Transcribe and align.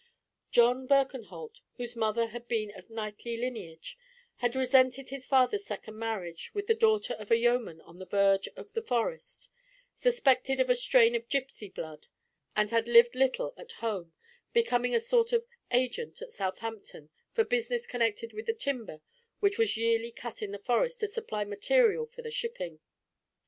John 0.49 0.87
Birkenholt, 0.87 1.59
whose 1.73 1.95
mother 1.95 2.25
had 2.29 2.47
been 2.47 2.71
of 2.75 2.89
knightly 2.89 3.37
lineage, 3.37 3.99
had 4.37 4.55
resented 4.55 5.09
his 5.09 5.27
father's 5.27 5.63
second 5.67 5.95
marriage 5.99 6.55
with 6.55 6.65
the 6.65 6.73
daughter 6.73 7.13
of 7.19 7.29
a 7.29 7.37
yeoman 7.37 7.81
on 7.81 7.99
the 7.99 8.07
verge 8.07 8.47
of 8.55 8.73
the 8.73 8.81
Forest, 8.81 9.51
suspected 9.95 10.59
of 10.59 10.71
a 10.71 10.75
strain 10.75 11.13
of 11.13 11.29
gipsy 11.29 11.69
blood, 11.69 12.07
and 12.55 12.71
had 12.71 12.87
lived 12.87 13.13
little 13.13 13.53
at 13.57 13.73
home, 13.73 14.13
becoming 14.53 14.95
a 14.95 14.99
sort 14.99 15.33
of 15.33 15.45
agent 15.69 16.19
at 16.19 16.31
Southampton 16.33 17.11
for 17.33 17.43
business 17.43 17.85
connected 17.85 18.33
with 18.33 18.47
the 18.47 18.55
timber 18.55 19.01
which 19.39 19.59
was 19.59 19.77
yearly 19.77 20.09
cut 20.11 20.41
in 20.41 20.51
the 20.51 20.57
Forest 20.57 21.01
to 21.01 21.07
supply 21.07 21.43
material 21.43 22.07
for 22.07 22.23
the 22.23 22.31
shipping. 22.31 22.79